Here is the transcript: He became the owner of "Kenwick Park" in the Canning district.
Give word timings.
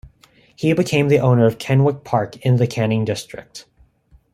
He 0.55 0.73
became 0.73 1.09
the 1.09 1.19
owner 1.19 1.45
of 1.45 1.59
"Kenwick 1.59 2.03
Park" 2.03 2.43
in 2.43 2.55
the 2.55 2.65
Canning 2.65 3.05
district. 3.05 3.67